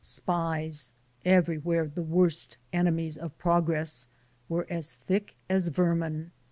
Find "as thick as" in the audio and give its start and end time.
4.67-5.67